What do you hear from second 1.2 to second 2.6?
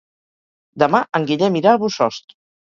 en Guillem irà a Bossòst.